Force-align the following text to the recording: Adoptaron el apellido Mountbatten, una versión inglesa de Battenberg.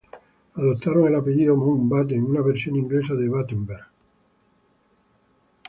Adoptaron 0.55 1.05
el 1.05 1.15
apellido 1.15 1.55
Mountbatten, 1.55 2.23
una 2.25 2.41
versión 2.41 2.75
inglesa 2.75 3.13
de 3.13 3.29
Battenberg. 3.29 3.85